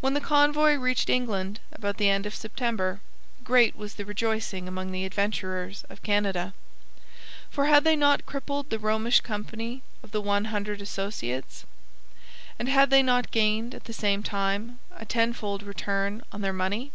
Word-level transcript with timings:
When 0.00 0.14
the 0.14 0.20
convoy 0.20 0.74
reached 0.76 1.08
England 1.10 1.58
about 1.72 1.96
the 1.96 2.08
end 2.08 2.24
of 2.24 2.36
September, 2.36 3.00
great 3.42 3.74
was 3.74 3.94
the 3.94 4.04
rejoicing 4.04 4.68
among 4.68 4.92
the 4.92 5.04
Adventurers 5.04 5.82
of 5.90 6.04
Canada. 6.04 6.54
For 7.50 7.66
had 7.66 7.82
they 7.82 7.96
not 7.96 8.24
crippled 8.26 8.70
the 8.70 8.78
Romish 8.78 9.20
Company 9.22 9.82
of 10.04 10.12
the 10.12 10.20
One 10.20 10.44
Hundred 10.44 10.80
Associates? 10.80 11.64
And 12.60 12.68
had 12.68 12.90
they 12.90 13.02
not 13.02 13.32
gained, 13.32 13.74
at 13.74 13.84
the 13.86 13.92
same 13.92 14.22
time, 14.22 14.78
a 14.92 15.04
tenfold 15.04 15.64
return 15.64 16.22
of 16.30 16.42
their 16.42 16.52
money? 16.52 16.92